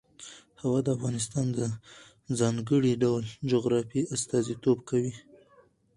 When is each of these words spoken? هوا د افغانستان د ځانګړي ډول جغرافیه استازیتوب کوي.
هوا 0.61 0.79
د 0.83 0.87
افغانستان 0.97 1.45
د 1.57 1.59
ځانګړي 2.39 2.93
ډول 3.03 3.23
جغرافیه 3.51 4.09
استازیتوب 4.15 4.77
کوي. 4.89 5.13